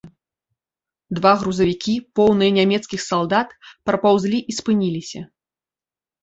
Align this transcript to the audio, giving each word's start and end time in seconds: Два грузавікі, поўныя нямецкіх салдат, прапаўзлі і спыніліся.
Два 1.17 1.33
грузавікі, 1.41 1.93
поўныя 2.19 2.51
нямецкіх 2.59 2.99
салдат, 3.09 3.53
прапаўзлі 3.91 4.39
і 4.41 4.51
спыніліся. 4.63 5.19